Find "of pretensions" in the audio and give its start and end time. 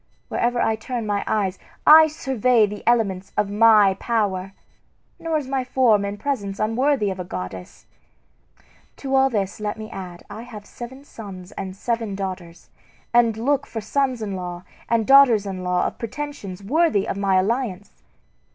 15.85-16.63